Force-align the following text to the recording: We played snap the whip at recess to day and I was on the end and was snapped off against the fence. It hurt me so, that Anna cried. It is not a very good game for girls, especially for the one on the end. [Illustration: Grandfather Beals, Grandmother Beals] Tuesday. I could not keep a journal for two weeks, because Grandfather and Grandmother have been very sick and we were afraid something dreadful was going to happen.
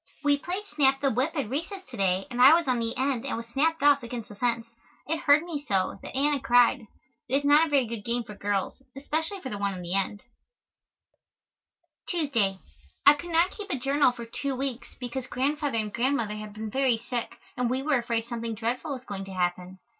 We 0.23 0.39
played 0.39 0.65
snap 0.65 0.99
the 0.99 1.11
whip 1.11 1.33
at 1.35 1.47
recess 1.47 1.83
to 1.91 1.95
day 1.97 2.25
and 2.31 2.41
I 2.41 2.55
was 2.55 2.67
on 2.67 2.79
the 2.79 2.97
end 2.97 3.23
and 3.23 3.37
was 3.37 3.45
snapped 3.49 3.83
off 3.83 4.01
against 4.01 4.29
the 4.29 4.35
fence. 4.35 4.65
It 5.05 5.19
hurt 5.19 5.43
me 5.43 5.63
so, 5.67 5.99
that 6.01 6.15
Anna 6.15 6.39
cried. 6.39 6.87
It 7.29 7.37
is 7.37 7.45
not 7.45 7.67
a 7.67 7.69
very 7.69 7.85
good 7.85 8.03
game 8.03 8.23
for 8.23 8.33
girls, 8.33 8.81
especially 8.95 9.41
for 9.41 9.49
the 9.49 9.59
one 9.59 9.75
on 9.75 9.83
the 9.83 9.93
end. 9.93 10.23
[Illustration: 12.11 12.31
Grandfather 12.33 12.33
Beals, 12.33 12.33
Grandmother 12.33 12.33
Beals] 12.33 12.33
Tuesday. 12.33 12.59
I 13.05 13.13
could 13.13 13.29
not 13.29 13.51
keep 13.51 13.69
a 13.69 13.79
journal 13.79 14.11
for 14.11 14.25
two 14.25 14.55
weeks, 14.55 14.87
because 14.99 15.27
Grandfather 15.27 15.77
and 15.77 15.93
Grandmother 15.93 16.35
have 16.35 16.53
been 16.53 16.71
very 16.71 16.97
sick 16.97 17.37
and 17.55 17.69
we 17.69 17.83
were 17.83 17.99
afraid 17.99 18.25
something 18.25 18.55
dreadful 18.55 18.93
was 18.93 19.05
going 19.05 19.25
to 19.25 19.33
happen. 19.33 19.77